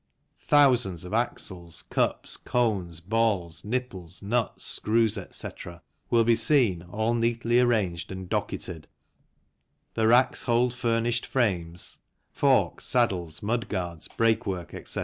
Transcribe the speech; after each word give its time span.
Thousands 0.47 1.03
of 1.03 1.13
axles, 1.13 1.83
cups, 1.83 2.35
cones, 2.35 2.99
balls, 2.99 3.63
nipples, 3.63 4.23
nuts, 4.23 4.63
screws, 4.65 5.15
etc., 5.15 5.83
will 6.09 6.23
be 6.23 6.35
seen 6.35 6.81
all 6.81 7.13
neatly 7.13 7.59
arranged 7.59 8.11
and 8.11 8.27
docketed, 8.27 8.87
the 9.93 10.07
racks 10.07 10.41
hold 10.41 10.73
finished 10.73 11.27
frames, 11.27 11.99
forks, 12.31 12.85
saddles, 12.87 13.43
mudguards, 13.43 14.07
brake 14.07 14.47
work, 14.47 14.73
etc. 14.73 14.99